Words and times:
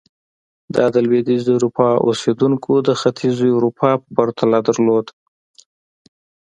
دا 0.75 0.85
د 0.95 0.95
لوېدیځې 1.05 1.49
اروپا 1.57 1.89
اوسېدونکو 2.07 2.73
د 2.87 2.89
ختیځې 3.01 3.49
اروپا 3.57 3.89
په 4.01 4.07
پرتله 4.15 4.59
درلود. 4.67 5.05